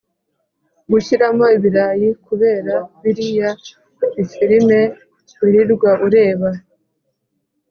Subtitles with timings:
[0.91, 3.49] gushyiramo ibirayi kubera biriya
[4.15, 4.79] bifirime
[5.41, 6.49] wirirwa ureba,